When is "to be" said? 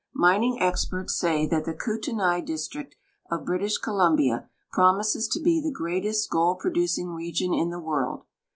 5.27-5.61